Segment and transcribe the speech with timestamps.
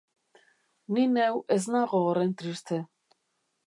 [0.97, 2.85] Ni neu ez nago horren triste.